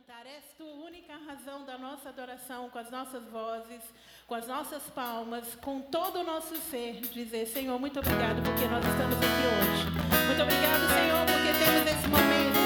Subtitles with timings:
[0.00, 0.26] cantar.
[0.26, 3.82] És tu única razão da nossa adoração, com as nossas vozes,
[4.26, 8.84] com as nossas palmas, com todo o nosso ser, dizer: Senhor, muito obrigado porque nós
[8.84, 9.84] estamos aqui hoje.
[10.26, 12.59] Muito obrigado, Senhor, porque temos esse momento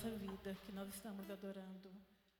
[0.00, 1.90] nossa vida que nós estamos adorando.